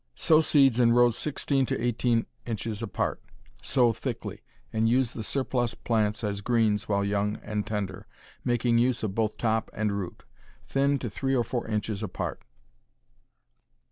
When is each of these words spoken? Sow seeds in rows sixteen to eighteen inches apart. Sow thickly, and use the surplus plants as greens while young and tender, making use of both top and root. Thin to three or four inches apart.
Sow 0.15 0.41
seeds 0.41 0.79
in 0.79 0.93
rows 0.93 1.15
sixteen 1.15 1.67
to 1.67 1.79
eighteen 1.79 2.25
inches 2.47 2.81
apart. 2.81 3.21
Sow 3.61 3.93
thickly, 3.93 4.41
and 4.73 4.89
use 4.89 5.11
the 5.11 5.21
surplus 5.21 5.75
plants 5.75 6.23
as 6.23 6.41
greens 6.41 6.89
while 6.89 7.05
young 7.05 7.35
and 7.43 7.67
tender, 7.67 8.07
making 8.43 8.79
use 8.79 9.03
of 9.03 9.13
both 9.13 9.37
top 9.37 9.69
and 9.75 9.91
root. 9.95 10.23
Thin 10.65 10.97
to 10.97 11.07
three 11.11 11.35
or 11.35 11.43
four 11.43 11.67
inches 11.67 12.01
apart. 12.01 12.41